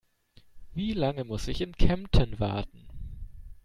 Wie 0.73 0.93
lange 0.93 1.25
muss 1.25 1.47
ich 1.47 1.61
in 1.61 1.75
Kempten 1.77 2.39
warten? 2.39 2.87